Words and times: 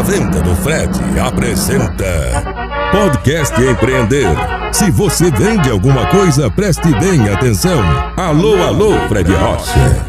A 0.00 0.02
Venda 0.02 0.40
do 0.40 0.56
Fred 0.56 0.98
apresenta 1.20 2.42
Podcast 2.90 3.54
Empreender. 3.60 4.28
Se 4.72 4.90
você 4.90 5.30
vende 5.30 5.68
alguma 5.68 6.10
coisa, 6.10 6.50
preste 6.50 6.88
bem 6.98 7.28
atenção. 7.28 7.82
Alô, 8.16 8.62
alô, 8.62 8.98
Fred 9.10 9.30
Rocha. 9.30 10.06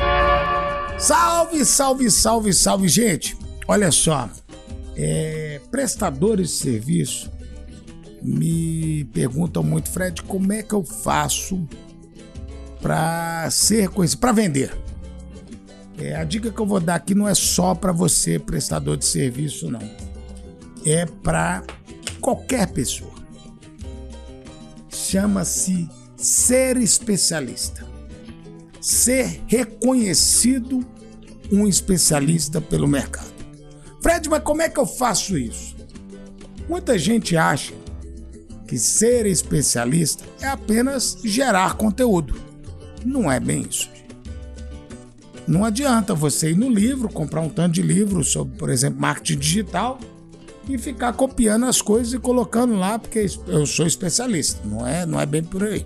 Salve, 0.97 1.65
salve, 1.65 2.09
salve, 2.09 2.53
salve, 2.53 2.87
gente. 2.87 3.37
Olha 3.67 3.91
só, 3.91 4.29
é, 4.95 5.59
prestadores 5.69 6.51
de 6.51 6.55
serviço 6.55 7.29
me 8.21 9.03
perguntam 9.13 9.61
muito, 9.61 9.89
Fred, 9.89 10.21
como 10.21 10.53
é 10.53 10.63
que 10.63 10.73
eu 10.73 10.85
faço 10.85 11.67
para 12.81 13.45
ser 13.51 13.89
conhecido, 13.89 14.21
para 14.21 14.31
vender? 14.31 14.73
É, 16.01 16.15
a 16.15 16.23
dica 16.23 16.49
que 16.49 16.59
eu 16.59 16.65
vou 16.65 16.79
dar 16.79 16.95
aqui 16.95 17.13
não 17.13 17.27
é 17.27 17.35
só 17.35 17.75
para 17.75 17.91
você, 17.91 18.39
prestador 18.39 18.97
de 18.97 19.05
serviço, 19.05 19.69
não. 19.69 19.87
É 20.83 21.05
para 21.05 21.63
qualquer 22.19 22.67
pessoa. 22.69 23.13
Chama-se 24.89 25.87
ser 26.17 26.77
especialista. 26.77 27.85
Ser 28.81 29.43
reconhecido 29.45 30.83
um 31.51 31.67
especialista 31.67 32.59
pelo 32.59 32.87
mercado. 32.87 33.31
Fred, 34.01 34.27
mas 34.27 34.41
como 34.41 34.63
é 34.63 34.69
que 34.69 34.79
eu 34.79 34.87
faço 34.87 35.37
isso? 35.37 35.75
Muita 36.67 36.97
gente 36.97 37.37
acha 37.37 37.75
que 38.67 38.75
ser 38.75 39.27
especialista 39.27 40.23
é 40.41 40.47
apenas 40.47 41.19
gerar 41.23 41.75
conteúdo. 41.75 42.41
Não 43.05 43.31
é 43.31 43.39
bem 43.39 43.67
isso. 43.69 43.87
Não 45.51 45.65
adianta 45.65 46.15
você 46.15 46.51
ir 46.51 46.55
no 46.55 46.69
livro, 46.69 47.09
comprar 47.09 47.41
um 47.41 47.49
tanto 47.49 47.73
de 47.73 47.81
livros 47.81 48.31
sobre, 48.31 48.57
por 48.57 48.69
exemplo, 48.69 49.01
marketing 49.01 49.37
digital 49.37 49.99
e 50.69 50.77
ficar 50.77 51.11
copiando 51.11 51.65
as 51.65 51.81
coisas 51.81 52.13
e 52.13 52.17
colocando 52.17 52.73
lá 52.75 52.97
porque 52.97 53.25
eu 53.47 53.65
sou 53.65 53.85
especialista. 53.85 54.65
Não 54.65 54.87
é, 54.87 55.05
não 55.05 55.19
é 55.19 55.25
bem 55.25 55.43
por 55.43 55.65
aí. 55.65 55.85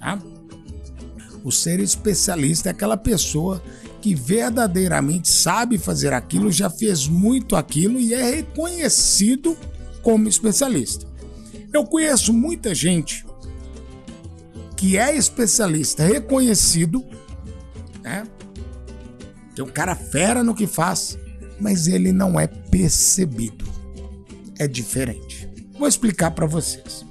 Tá? 0.00 0.18
O 1.42 1.50
ser 1.50 1.80
especialista 1.80 2.68
é 2.68 2.72
aquela 2.72 2.94
pessoa 2.98 3.62
que 4.02 4.14
verdadeiramente 4.14 5.30
sabe 5.32 5.78
fazer 5.78 6.12
aquilo, 6.12 6.52
já 6.52 6.68
fez 6.68 7.08
muito 7.08 7.56
aquilo 7.56 7.98
e 7.98 8.12
é 8.12 8.22
reconhecido 8.22 9.56
como 10.02 10.28
especialista. 10.28 11.06
Eu 11.72 11.86
conheço 11.86 12.34
muita 12.34 12.74
gente 12.74 13.24
que 14.76 14.98
é 14.98 15.16
especialista, 15.16 16.04
reconhecido, 16.04 17.02
né? 18.02 18.26
Tem 19.56 19.64
um 19.64 19.68
cara 19.68 19.96
fera 19.96 20.44
no 20.44 20.54
que 20.54 20.66
faz, 20.66 21.18
mas 21.58 21.86
ele 21.86 22.12
não 22.12 22.38
é 22.38 22.46
percebido. 22.46 23.64
É 24.58 24.68
diferente. 24.68 25.48
Vou 25.78 25.88
explicar 25.88 26.32
para 26.32 26.44
vocês. 26.44 27.06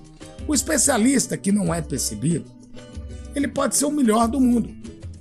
O 0.47 0.53
especialista 0.53 1.35
que 1.37 1.51
não 1.51 1.73
é 1.73 1.81
percebido, 1.81 2.45
ele 3.35 3.47
pode 3.47 3.75
ser 3.75 3.85
o 3.85 3.91
melhor 3.91 4.27
do 4.27 4.39
mundo. 4.39 4.69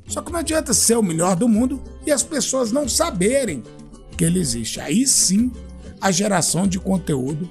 Só 0.06 0.20
que 0.20 0.31
não 0.31 0.41
adianta 0.41 0.75
ser 0.75 0.98
o 0.98 1.03
melhor 1.03 1.34
do 1.34 1.48
mundo 1.48 1.83
e 2.06 2.12
as 2.12 2.22
pessoas 2.22 2.70
não 2.70 2.86
saberem 2.86 3.62
que 4.19 4.25
ele 4.25 4.38
existe. 4.38 4.78
Aí 4.78 5.06
sim, 5.06 5.50
a 5.98 6.11
geração 6.11 6.66
de 6.66 6.78
conteúdo 6.78 7.48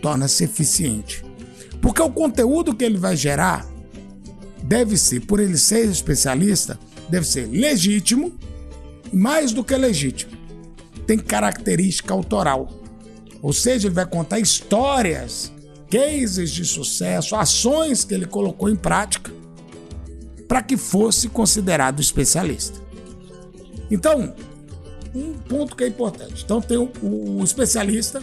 torna-se 0.00 0.42
eficiente. 0.42 1.22
Porque 1.82 2.00
o 2.00 2.10
conteúdo 2.10 2.74
que 2.74 2.82
ele 2.82 2.96
vai 2.96 3.14
gerar 3.14 3.68
deve 4.62 4.96
ser, 4.96 5.20
por 5.20 5.38
ele 5.38 5.58
ser 5.58 5.84
especialista, 5.84 6.80
deve 7.10 7.26
ser 7.26 7.46
legítimo 7.46 8.32
mais 9.12 9.52
do 9.52 9.64
que 9.64 9.74
legítimo, 9.76 10.32
tem 11.06 11.18
característica 11.18 12.14
autoral. 12.14 12.68
Ou 13.42 13.52
seja, 13.52 13.88
ele 13.88 13.94
vai 13.94 14.06
contar 14.06 14.38
histórias, 14.38 15.52
cases 15.90 16.50
de 16.50 16.64
sucesso, 16.64 17.34
ações 17.34 18.04
que 18.04 18.14
ele 18.14 18.26
colocou 18.26 18.68
em 18.68 18.76
prática 18.76 19.32
para 20.46 20.62
que 20.62 20.76
fosse 20.76 21.28
considerado 21.28 22.00
especialista. 22.00 22.80
Então, 23.90 24.34
um 25.14 25.32
ponto 25.32 25.74
que 25.74 25.84
é 25.84 25.88
importante. 25.88 26.44
Então, 26.44 26.60
tem 26.60 26.76
o, 26.76 26.90
o 27.02 27.42
especialista 27.42 28.22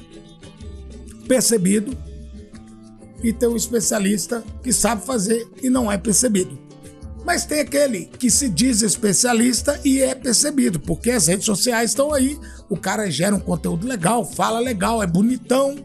percebido 1.27 1.97
e 3.23 3.33
tem 3.33 3.49
o 3.49 3.55
especialista 3.55 4.43
que 4.63 4.71
sabe 4.71 5.05
fazer 5.05 5.47
e 5.61 5.69
não 5.69 5.91
é 5.91 5.97
percebido. 5.97 6.66
Mas 7.27 7.43
tem 7.43 7.59
aquele 7.59 8.05
que 8.05 8.31
se 8.31 8.47
diz 8.47 8.81
especialista 8.81 9.77
e 9.83 10.01
é 10.01 10.15
percebido, 10.15 10.79
porque 10.79 11.11
as 11.11 11.27
redes 11.27 11.45
sociais 11.45 11.91
estão 11.91 12.13
aí, 12.13 12.39
o 12.69 12.77
cara 12.77 13.11
gera 13.11 13.35
um 13.35 13.39
conteúdo 13.39 13.85
legal, 13.85 14.23
fala 14.23 14.59
legal, 14.59 15.03
é 15.03 15.05
bonitão, 15.05 15.75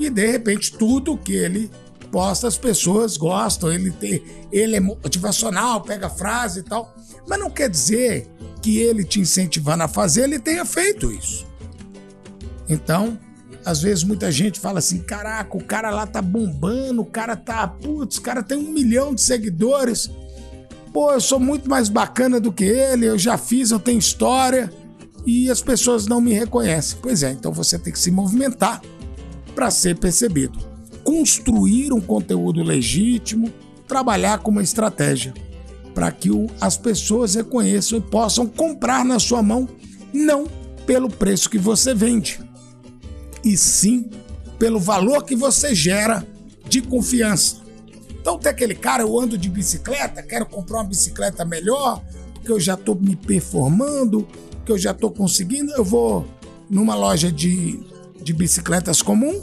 e 0.00 0.08
de 0.08 0.26
repente 0.26 0.72
tudo 0.72 1.18
que 1.18 1.34
ele 1.34 1.70
posta 2.10 2.48
as 2.48 2.56
pessoas 2.56 3.18
gostam, 3.18 3.70
ele, 3.70 3.90
tem, 3.90 4.22
ele 4.50 4.74
é 4.74 4.80
motivacional, 4.80 5.82
pega 5.82 6.08
frase 6.08 6.60
e 6.60 6.62
tal. 6.62 6.96
Mas 7.28 7.38
não 7.38 7.50
quer 7.50 7.68
dizer 7.68 8.26
que 8.62 8.78
ele 8.78 9.04
te 9.04 9.20
incentivando 9.20 9.82
a 9.82 9.88
fazer, 9.88 10.22
ele 10.22 10.38
tenha 10.38 10.64
feito 10.64 11.12
isso. 11.12 11.46
Então, 12.70 13.18
às 13.66 13.82
vezes 13.82 14.02
muita 14.02 14.32
gente 14.32 14.58
fala 14.58 14.78
assim: 14.78 15.00
caraca, 15.00 15.58
o 15.58 15.62
cara 15.62 15.90
lá 15.90 16.06
tá 16.06 16.22
bombando, 16.22 17.02
o 17.02 17.06
cara 17.06 17.36
tá. 17.36 17.68
Putz, 17.68 18.16
o 18.16 18.22
cara 18.22 18.42
tem 18.42 18.56
um 18.56 18.70
milhão 18.72 19.14
de 19.14 19.20
seguidores 19.20 20.10
pô, 20.96 21.12
eu 21.12 21.20
sou 21.20 21.38
muito 21.38 21.68
mais 21.68 21.90
bacana 21.90 22.40
do 22.40 22.50
que 22.50 22.64
ele, 22.64 23.04
eu 23.04 23.18
já 23.18 23.36
fiz, 23.36 23.70
eu 23.70 23.78
tenho 23.78 23.98
história 23.98 24.72
e 25.26 25.50
as 25.50 25.60
pessoas 25.60 26.06
não 26.06 26.22
me 26.22 26.32
reconhecem. 26.32 26.98
Pois 27.02 27.22
é, 27.22 27.32
então 27.32 27.52
você 27.52 27.78
tem 27.78 27.92
que 27.92 27.98
se 27.98 28.10
movimentar 28.10 28.80
para 29.54 29.70
ser 29.70 29.98
percebido. 29.98 30.58
Construir 31.04 31.92
um 31.92 32.00
conteúdo 32.00 32.62
legítimo, 32.62 33.52
trabalhar 33.86 34.38
com 34.38 34.50
uma 34.50 34.62
estratégia 34.62 35.34
para 35.94 36.10
que 36.10 36.30
as 36.62 36.78
pessoas 36.78 37.34
reconheçam 37.34 37.98
e 37.98 38.00
possam 38.00 38.46
comprar 38.46 39.04
na 39.04 39.18
sua 39.18 39.42
mão, 39.42 39.68
não 40.14 40.46
pelo 40.86 41.10
preço 41.10 41.50
que 41.50 41.58
você 41.58 41.94
vende, 41.94 42.40
e 43.44 43.54
sim 43.54 44.08
pelo 44.58 44.80
valor 44.80 45.24
que 45.24 45.36
você 45.36 45.74
gera 45.74 46.26
de 46.66 46.80
confiança. 46.80 47.65
Então 48.26 48.40
tem 48.40 48.50
aquele 48.50 48.74
cara, 48.74 49.04
eu 49.04 49.20
ando 49.20 49.38
de 49.38 49.48
bicicleta, 49.48 50.20
quero 50.20 50.44
comprar 50.46 50.78
uma 50.78 50.84
bicicleta 50.88 51.44
melhor, 51.44 52.02
porque 52.34 52.50
eu 52.50 52.58
já 52.58 52.74
estou 52.74 52.96
me 52.96 53.14
performando, 53.14 54.26
que 54.64 54.72
eu 54.72 54.76
já 54.76 54.90
estou 54.90 55.12
conseguindo, 55.12 55.70
eu 55.74 55.84
vou 55.84 56.26
numa 56.68 56.96
loja 56.96 57.30
de, 57.30 57.78
de 58.20 58.32
bicicletas 58.32 59.00
comum, 59.00 59.40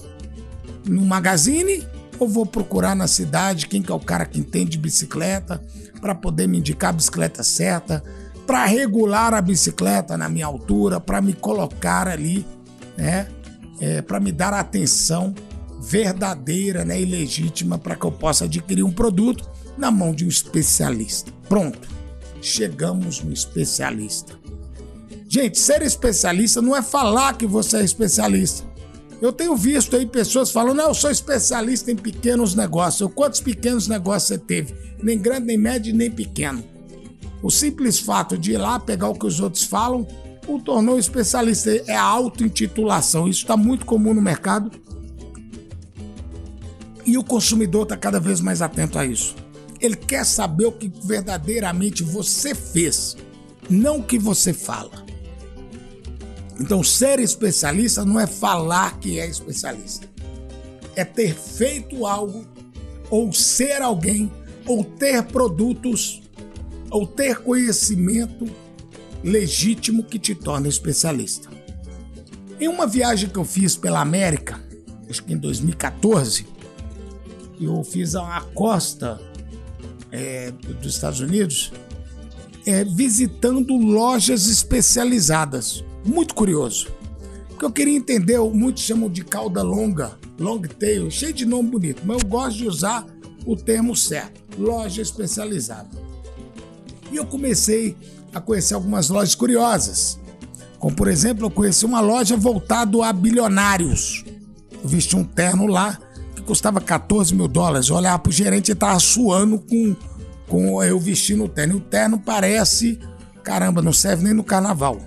no 0.86 1.00
magazine, 1.06 1.88
ou 2.20 2.28
vou 2.28 2.46
procurar 2.46 2.94
na 2.94 3.08
cidade 3.08 3.68
quem 3.68 3.82
que 3.82 3.90
é 3.90 3.96
o 3.96 4.02
cara 4.02 4.26
que 4.26 4.38
entende 4.38 4.72
de 4.72 4.80
bicicleta 4.80 5.64
para 6.02 6.14
poder 6.14 6.46
me 6.46 6.58
indicar 6.58 6.90
a 6.90 6.94
bicicleta 6.94 7.42
certa, 7.42 8.04
para 8.46 8.66
regular 8.66 9.34
a 9.34 9.42
bicicleta 9.42 10.18
na 10.18 10.28
minha 10.28 10.46
altura, 10.46 11.00
para 11.00 11.22
me 11.22 11.32
colocar 11.32 12.06
ali, 12.06 12.46
né? 12.98 13.30
É, 13.80 14.02
para 14.02 14.20
me 14.20 14.34
dar 14.34 14.54
atenção 14.54 15.34
verdadeira 15.84 16.86
né, 16.86 17.02
e 17.02 17.06
legítima 17.06 17.78
para 17.78 17.96
que 17.96 18.06
eu 18.06 18.12
possa 18.12 18.46
adquirir 18.46 18.84
um 18.84 18.92
produto 18.92 19.50
na 19.78 19.92
mão 19.92 20.16
de 20.16 20.26
um 20.26 20.30
especialista. 20.30 21.32
Pronto, 21.50 21.90
chegamos 22.42 23.22
no 23.22 23.34
especialista. 23.34 24.34
Gente, 25.28 25.60
ser 25.60 25.82
especialista 25.82 26.62
não 26.62 26.76
é 26.76 26.82
falar 26.82 27.38
que 27.38 27.46
você 27.46 27.78
é 27.78 27.84
especialista. 27.84 28.64
Eu 29.22 29.34
tenho 29.34 29.56
visto 29.56 29.96
aí 29.96 30.06
pessoas 30.06 30.52
falando, 30.52 30.78
não, 30.78 30.90
eu 30.90 30.94
sou 30.94 31.10
especialista 31.10 31.92
em 31.92 31.96
pequenos 31.96 32.56
negócios. 32.56 33.10
Quantos 33.14 33.40
pequenos 33.40 33.88
negócios 33.88 34.28
você 34.28 34.38
teve? 34.38 34.74
Nem 35.02 35.18
grande, 35.18 35.48
nem 35.48 35.58
médio, 35.58 35.94
nem 35.94 36.10
pequeno. 36.10 36.64
O 37.42 37.50
simples 37.50 38.00
fato 38.00 38.38
de 38.38 38.54
ir 38.54 38.58
lá 38.58 38.80
pegar 38.80 39.10
o 39.10 39.16
que 39.16 39.26
os 39.26 39.40
outros 39.40 39.64
falam 39.64 40.08
o 40.48 40.60
tornou 40.60 41.00
especialista. 41.00 41.72
É 41.88 41.96
a 41.96 42.04
auto-intitulação. 42.04 43.28
Isso 43.28 43.42
está 43.42 43.58
muito 43.58 43.86
comum 43.86 44.14
no 44.14 44.22
mercado 44.22 44.72
e 47.06 47.18
o 47.18 47.24
consumidor 47.24 47.84
está 47.84 47.98
cada 47.98 48.20
vez 48.20 48.40
mais 48.40 48.62
atento 48.62 48.98
a 48.98 49.06
isso. 49.06 49.36
Ele 49.80 49.96
quer 49.96 50.26
saber 50.26 50.66
o 50.66 50.72
que 50.72 50.92
verdadeiramente 51.04 52.04
você 52.04 52.56
fez, 52.56 53.18
não 53.70 54.00
o 54.00 54.04
que 54.04 54.18
você 54.18 54.54
fala. 54.54 55.04
Então, 56.60 56.84
ser 56.84 57.20
especialista 57.20 58.06
não 58.06 58.20
é 58.20 58.28
falar 58.28 59.00
que 59.00 59.20
é 59.20 59.28
especialista, 59.28 60.08
é 60.96 61.04
ter 61.04 61.36
feito 61.36 62.06
algo, 62.06 62.46
ou 63.10 63.34
ser 63.34 63.82
alguém, 63.82 64.32
ou 64.66 64.84
ter 64.84 65.24
produtos, 65.24 66.22
ou 66.90 67.08
ter 67.08 67.40
conhecimento 67.40 68.46
legítimo 69.24 70.04
que 70.04 70.20
te 70.20 70.36
torna 70.36 70.68
especialista. 70.68 71.50
Em 72.60 72.68
uma 72.68 72.86
viagem 72.86 73.30
que 73.30 73.38
eu 73.38 73.46
fiz 73.46 73.76
pela 73.76 74.00
América, 74.00 74.62
acho 75.10 75.24
que 75.24 75.34
em 75.34 75.38
2014, 75.38 76.46
eu 77.60 77.84
fiz 77.84 78.16
a 78.16 78.42
costa 78.54 79.20
é, 80.12 80.52
dos 80.52 80.96
Estados 80.96 81.20
Unidos 81.20 81.72
é, 82.66 82.84
visitando 82.84 83.76
lojas 83.76 84.48
especializadas. 84.48 85.84
Muito 86.06 86.34
curioso. 86.36 86.88
Porque 87.50 87.66
eu 87.66 87.72
queria 87.72 87.96
entender, 87.96 88.40
muitos 88.40 88.84
chamam 88.84 89.10
de 89.10 89.24
cauda 89.24 89.62
longa, 89.62 90.18
long 90.40 90.62
tail, 90.62 91.10
cheio 91.10 91.34
de 91.34 91.46
nome 91.46 91.70
bonito, 91.70 92.02
mas 92.06 92.22
eu 92.22 92.28
gosto 92.28 92.58
de 92.58 92.68
usar 92.68 93.06
o 93.46 93.56
termo 93.56 93.96
certo, 93.96 94.42
loja 94.58 95.02
especializada. 95.02 95.90
E 97.12 97.18
eu 97.18 97.26
comecei 97.26 97.96
a 98.34 98.42
conhecer 98.42 98.74
algumas 98.74 99.10
lojas 99.10 99.36
curiosas. 99.36 100.20
Como, 100.80 100.96
por 100.96 101.08
exemplo, 101.08 101.46
eu 101.46 101.52
conheci 101.52 101.86
uma 101.86 102.02
loja 102.02 102.36
voltada 102.36 103.06
a 103.06 103.14
bilionários. 103.14 104.26
Eu 104.84 104.90
vesti 104.90 105.16
um 105.16 105.24
terno 105.24 105.68
lá 105.68 105.98
custava 106.44 106.80
14 106.80 107.34
mil 107.34 107.48
dólares. 107.48 107.90
Eu 107.90 107.96
olhava 107.96 108.20
pro 108.20 108.32
gerente 108.32 108.72
e 108.72 108.76
tava 108.76 109.00
suando 109.00 109.60
com, 109.60 109.96
com 110.48 110.84
eu 110.84 111.00
vestindo 111.00 111.46
o 111.46 111.50
terno. 111.50 111.76
E 111.76 111.78
o 111.78 111.82
terno 111.82 112.20
parece, 112.20 113.00
caramba, 113.44 113.82
não 113.82 113.94
serve 113.94 114.24
nem 114.24 114.34
no 114.34 114.44
carnaval. 114.44 115.00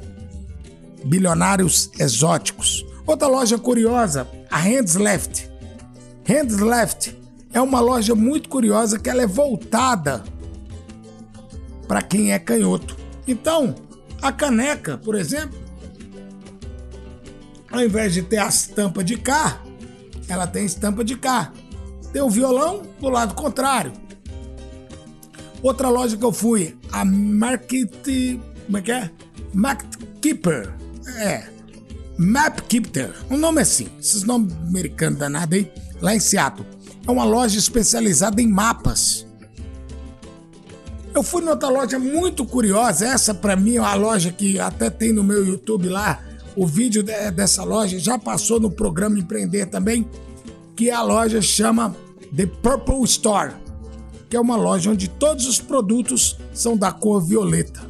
Bilionários 1.05 1.91
exóticos. 1.99 2.85
Outra 3.07 3.29
loja 3.29 3.57
curiosa, 3.57 4.27
a 4.51 4.59
Hands 4.59 4.95
Left. 4.97 5.49
Hands 6.25 6.59
Left 6.59 7.17
é 7.53 7.61
uma 7.61 7.81
loja 7.81 8.15
muito 8.15 8.49
curiosa 8.49 8.99
que 8.99 9.09
ela 9.09 9.23
é 9.23 9.27
voltada 9.27 10.25
para 11.87 12.03
quem 12.03 12.33
é 12.33 12.39
canhoto. 12.39 12.97
Então, 13.27 13.75
a 14.21 14.33
caneca, 14.33 14.99
por 14.99 15.15
exemplo, 15.15 15.59
ao 17.71 17.81
invés 17.83 18.15
de 18.15 18.23
ter 18.23 18.39
a 18.39 18.49
estampa 18.49 19.05
de 19.05 19.17
cá, 19.17 19.61
ela 20.29 20.47
tem 20.47 20.65
estampa 20.65 21.05
de 21.05 21.17
cá. 21.17 21.53
Tem 22.13 22.23
o 22.23 22.31
violão 22.31 22.83
do 23.01 23.09
lado 23.09 23.35
contrário. 23.35 23.93
Outra 25.63 25.89
loja 25.89 26.17
que 26.17 26.25
eu 26.25 26.33
fui, 26.33 26.77
a 26.93 27.05
Market. 27.05 27.91
Como 28.67 28.79
é 28.79 28.83
que 28.83 28.93
é? 28.93 29.11
Market 29.53 29.97
Keeper. 30.21 30.73
É. 31.17 31.57
Mapkeeper. 32.19 33.15
Um 33.31 33.37
nome 33.37 33.61
assim. 33.61 33.89
Esses 34.01 34.23
nomes 34.23 34.53
americanos 34.55 35.19
danados 35.19 35.59
aí. 35.59 35.71
Lá 36.01 36.15
em 36.15 36.21
Seattle. 36.21 36.67
É 37.07 37.11
uma 37.11 37.25
loja 37.25 37.59
especializada 37.59 38.41
em 38.41 38.49
mapas. 38.49 39.27
Eu 41.15 41.23
fui 41.23 41.43
noutra 41.43 41.69
loja 41.69 41.99
muito 41.99 42.45
curiosa. 42.45 43.07
Essa, 43.07 43.33
para 43.33 43.57
mim, 43.57 43.77
é 43.77 43.81
uma 43.81 43.95
loja 43.95 44.33
que 44.33 44.59
até 44.59 44.91
tem 44.91 45.13
no 45.13 45.23
meu 45.23 45.47
YouTube 45.47 45.89
lá. 45.89 46.21
O 46.57 46.67
vídeo 46.67 47.03
dessa 47.03 47.63
loja 47.63 47.99
já 47.99 48.19
passou 48.19 48.59
no 48.59 48.71
programa 48.71 49.19
Empreender 49.19 49.67
também. 49.67 50.09
Que 50.75 50.91
a 50.91 51.03
loja 51.03 51.43
chama 51.43 51.95
The 52.35 52.47
Purple 52.47 53.05
Store. 53.05 53.55
Que 54.31 54.37
é 54.37 54.41
uma 54.41 54.57
loja 54.57 54.91
onde 54.91 55.09
todos 55.09 55.47
os 55.47 55.61
produtos 55.61 56.39
são 56.55 56.77
da 56.77 56.91
cor 56.91 57.21
violeta. 57.23 57.85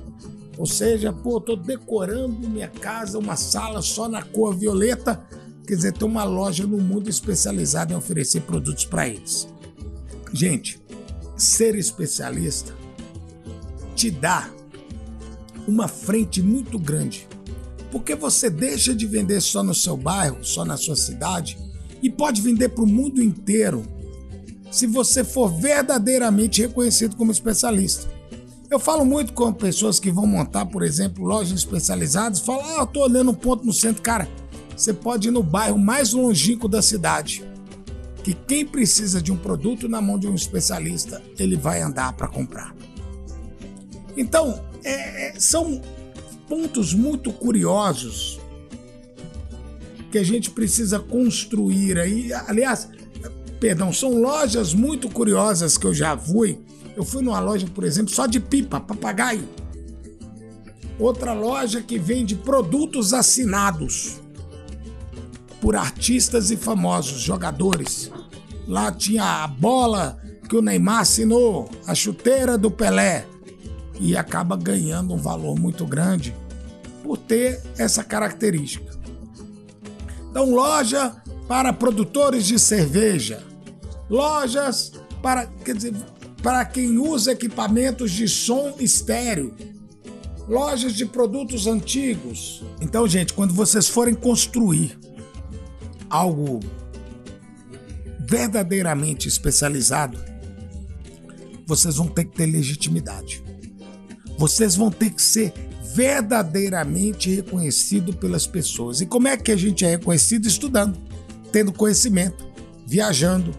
Ou 0.59 0.67
seja, 0.67 1.13
pô, 1.13 1.41
tô 1.41 1.55
decorando 1.55 2.49
minha 2.49 2.69
casa, 2.69 3.19
uma 3.19 3.37
sala 3.37 3.81
só 3.83 4.09
na 4.09 4.23
cor 4.23 4.55
violeta. 4.55 5.23
Quer 5.67 5.77
dizer, 5.77 5.93
tem 5.93 6.09
uma 6.09 6.25
loja 6.25 6.67
no 6.67 6.79
mundo 6.79 7.09
especializada 7.09 7.93
em 7.93 7.97
oferecer 7.97 8.41
produtos 8.43 8.85
para 8.85 9.09
eles. 9.09 9.49
Gente, 10.33 10.81
ser 11.37 11.77
especialista 11.77 12.75
te 13.95 14.11
dá 14.11 14.51
uma 15.69 15.89
frente 15.89 16.43
muito 16.43 16.79
grande. 16.79 17.29
Porque 17.97 18.15
você 18.15 18.51
deixa 18.51 18.95
de 18.95 19.07
vender 19.07 19.41
só 19.41 19.63
no 19.63 19.75
seu 19.75 19.97
bairro, 19.97 20.45
só 20.45 20.67
na 20.67 20.77
sua 20.77 20.95
cidade 20.95 21.57
e 22.03 22.11
pode 22.11 22.43
vender 22.43 22.69
para 22.69 22.85
o 22.85 22.87
mundo 22.87 23.23
inteiro 23.23 23.85
se 24.71 24.87
você 24.87 25.25
for 25.25 25.49
verdadeiramente 25.49 26.61
reconhecido 26.61 27.17
como 27.17 27.33
especialista. 27.33 28.07
Eu 28.71 28.79
falo 28.79 29.03
muito 29.03 29.33
com 29.33 29.51
pessoas 29.51 29.99
que 29.99 30.13
vão 30.13 30.27
montar, 30.27 30.67
por 30.67 30.83
exemplo, 30.83 31.25
lojas 31.25 31.59
especializadas, 31.59 32.41
falam: 32.41 32.67
"Ah, 32.67 32.81
eu 32.81 32.87
tô 32.87 33.01
olhando 33.01 33.31
um 33.31 33.35
ponto 33.35 33.65
no 33.65 33.73
centro, 33.73 34.03
cara, 34.03 34.29
você 34.77 34.93
pode 34.93 35.29
ir 35.29 35.31
no 35.31 35.43
bairro 35.43 35.79
mais 35.79 36.13
longínquo 36.13 36.69
da 36.69 36.83
cidade, 36.83 37.49
que 38.23 38.35
quem 38.35 38.67
precisa 38.67 39.23
de 39.23 39.33
um 39.33 39.39
produto 39.39 39.89
na 39.89 40.03
mão 40.03 40.19
de 40.19 40.29
um 40.29 40.35
especialista, 40.35 41.23
ele 41.39 41.57
vai 41.57 41.81
andar 41.81 42.13
para 42.13 42.29
comprar. 42.29 42.77
Então, 44.15 44.63
é, 44.85 45.29
é, 45.29 45.41
são 45.41 45.81
pontos 46.49 46.95
muito 46.95 47.33
curiosos 47.33 48.41
que 50.11 50.19
a 50.19 50.25
gente 50.25 50.51
precisa 50.51 50.99
construir 50.99 51.99
aí. 51.99 52.33
Aliás, 52.33 52.89
perdão, 53.61 53.93
são 53.93 54.21
lojas 54.21 54.73
muito 54.73 55.09
curiosas 55.09 55.77
que 55.77 55.87
eu 55.87 55.95
já 55.95 56.17
fui. 56.17 56.59
Eu 56.97 57.05
fui 57.05 57.23
numa 57.23 57.41
loja, 57.41 57.67
por 57.75 57.85
exemplo, 57.85 58.15
só 58.15 58.27
de 58.27 58.41
pipa, 58.41 58.81
papagaio. 58.81 59.47
Outra 60.99 61.35
loja 61.35 61.83
que 61.83 61.99
vende 61.99 62.35
produtos 62.35 63.13
assinados 63.13 64.21
por 65.61 65.77
artistas 65.77 66.51
e 66.51 66.57
famosos, 66.57 67.21
jogadores. 67.21 68.11
Lá 68.67 68.91
tinha 68.91 69.45
a 69.45 69.47
bola 69.47 70.19
que 70.49 70.57
o 70.57 70.63
Neymar 70.63 71.01
assinou, 71.01 71.69
a 71.87 71.95
chuteira 71.95 72.57
do 72.57 72.71
Pelé, 72.71 73.27
e 73.99 74.17
acaba 74.17 74.57
ganhando 74.57 75.15
um 75.15 75.19
valor 75.19 75.59
muito 75.59 75.87
grande 75.87 76.35
por 77.03 77.17
ter 77.17 77.63
essa 77.79 78.03
característica. 78.03 78.97
Então, 80.31 80.51
loja 80.51 81.17
para 81.49 81.73
produtores 81.73 82.47
de 82.47 82.59
cerveja, 82.59 83.43
lojas 84.11 84.93
para, 85.23 85.47
quer 85.47 85.75
dizer, 85.75 85.95
para 86.43 86.65
quem 86.65 86.99
usa 86.99 87.33
equipamentos 87.33 88.11
de 88.11 88.29
som 88.29 88.75
estéreo, 88.79 89.55
lojas 90.49 90.95
de 90.95 91.07
produtos 91.07 91.67
antigos. 91.67 92.63
Então, 92.81 93.07
gente, 93.09 93.33
quando 93.33 93.55
vocês 93.55 93.89
forem 93.89 94.15
construir 94.15 94.99
algo 96.11 96.61
verdadeiramente 98.21 99.29
especializado, 99.29 100.19
vocês 101.67 101.97
vão 101.97 102.09
ter 102.09 102.25
que 102.25 102.37
ter 102.37 102.47
legitimidade. 102.47 103.46
Vocês 104.39 104.77
vão 104.77 104.91
ter 104.91 105.11
que 105.11 105.23
ser 105.23 105.53
verdadeiramente 105.95 107.35
reconhecido 107.35 108.13
pelas 108.13 108.47
pessoas. 108.47 109.01
E 109.01 109.07
como 109.07 109.29
é 109.29 109.37
que 109.37 109.51
a 109.51 109.57
gente 109.57 109.85
é 109.85 109.91
reconhecido? 109.91 110.47
Estudando, 110.47 110.99
tendo 111.51 111.73
conhecimento, 111.73 112.47
viajando, 112.87 113.55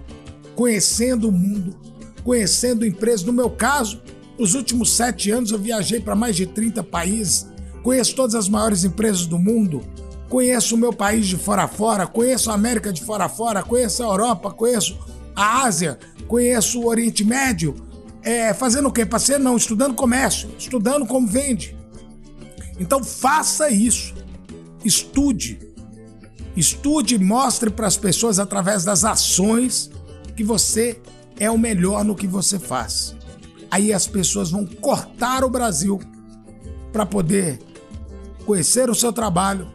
conhecendo 0.55 1.29
o 1.29 1.31
mundo, 1.31 1.75
conhecendo 2.23 2.85
empresas. 2.85 3.25
No 3.25 3.33
meu 3.33 3.49
caso, 3.49 4.01
nos 4.37 4.53
últimos 4.53 4.91
sete 4.91 5.31
anos 5.31 5.51
eu 5.51 5.57
viajei 5.57 5.99
para 5.99 6.15
mais 6.15 6.35
de 6.35 6.45
30 6.45 6.83
países, 6.83 7.47
conheço 7.81 8.15
todas 8.15 8.35
as 8.35 8.47
maiores 8.47 8.83
empresas 8.83 9.25
do 9.25 9.39
mundo, 9.39 9.81
conheço 10.29 10.75
o 10.75 10.77
meu 10.77 10.93
país 10.93 11.25
de 11.25 11.37
fora 11.37 11.63
a 11.63 11.67
fora, 11.67 12.05
conheço 12.05 12.51
a 12.51 12.53
América 12.53 12.93
de 12.93 13.01
fora 13.01 13.25
a 13.25 13.29
fora, 13.29 13.63
conheço 13.63 14.03
a 14.03 14.05
Europa, 14.05 14.51
conheço 14.51 14.95
a 15.35 15.63
Ásia, 15.63 15.97
conheço 16.27 16.81
o 16.81 16.87
Oriente 16.87 17.23
Médio. 17.23 17.86
É, 18.27 18.53
fazendo 18.53 18.89
o 18.89 18.91
quê? 18.91 19.05
Passei 19.05 19.37
não, 19.37 19.55
estudando 19.55 19.93
comércio, 19.93 20.49
estudando 20.59 21.05
como 21.05 21.25
vende. 21.25 21.77
Então 22.77 23.01
faça 23.01 23.69
isso. 23.69 24.13
Estude. 24.83 25.57
Estude 26.53 27.15
e 27.15 27.19
mostre 27.19 27.69
para 27.69 27.87
as 27.87 27.95
pessoas 27.95 28.37
através 28.37 28.83
das 28.83 29.05
ações 29.05 29.89
que 30.35 30.43
você 30.43 30.99
é 31.39 31.49
o 31.49 31.57
melhor 31.57 32.03
no 32.03 32.15
que 32.15 32.27
você 32.27 32.59
faz. 32.59 33.15
Aí 33.71 33.93
as 33.93 34.07
pessoas 34.07 34.51
vão 34.51 34.65
cortar 34.65 35.45
o 35.45 35.49
Brasil 35.49 35.97
para 36.91 37.05
poder 37.05 37.57
conhecer 38.45 38.89
o 38.89 38.95
seu 38.95 39.13
trabalho, 39.13 39.71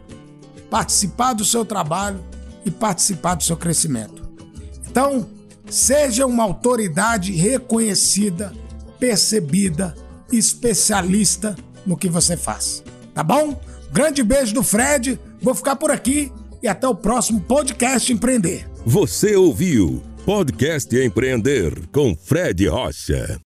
participar 0.69 1.33
do 1.33 1.43
seu 1.43 1.65
trabalho 1.65 2.23
e 2.63 2.69
participar 2.69 3.33
do 3.33 3.43
seu 3.43 3.57
crescimento. 3.57 4.29
Então, 4.87 5.27
seja 5.69 6.25
uma 6.25 6.43
autoridade 6.43 7.31
reconhecida, 7.31 8.53
percebida, 8.99 9.95
especialista 10.31 11.55
no 11.85 11.97
que 11.97 12.09
você 12.09 12.37
faz. 12.37 12.83
Tá 13.13 13.23
bom? 13.23 13.59
Grande 13.91 14.23
beijo 14.23 14.53
do 14.53 14.63
Fred, 14.63 15.19
vou 15.41 15.53
ficar 15.53 15.75
por 15.75 15.91
aqui 15.91 16.31
e 16.61 16.67
até 16.67 16.87
o 16.87 16.95
próximo 16.95 17.41
podcast 17.41 18.11
Empreender. 18.11 18.67
Você 18.85 19.35
ouviu 19.35 20.01
Podcast 20.25 20.95
Empreender 20.95 21.87
com 21.91 22.15
Fred 22.15 22.65
Rocha. 22.67 23.43